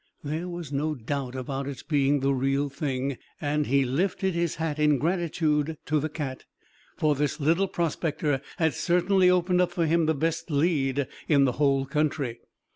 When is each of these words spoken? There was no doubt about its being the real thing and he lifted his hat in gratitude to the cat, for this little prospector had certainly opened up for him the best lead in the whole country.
There 0.23 0.49
was 0.49 0.71
no 0.71 0.95
doubt 0.95 1.35
about 1.35 1.67
its 1.67 1.83
being 1.83 2.21
the 2.21 2.33
real 2.33 2.69
thing 2.69 3.19
and 3.39 3.67
he 3.67 3.85
lifted 3.85 4.33
his 4.33 4.55
hat 4.55 4.79
in 4.79 4.97
gratitude 4.97 5.77
to 5.85 5.99
the 5.99 6.09
cat, 6.09 6.45
for 6.97 7.13
this 7.13 7.39
little 7.39 7.67
prospector 7.67 8.41
had 8.57 8.73
certainly 8.73 9.29
opened 9.29 9.61
up 9.61 9.69
for 9.71 9.85
him 9.85 10.07
the 10.07 10.15
best 10.15 10.49
lead 10.49 11.07
in 11.27 11.45
the 11.45 11.51
whole 11.61 11.85
country. 11.85 12.39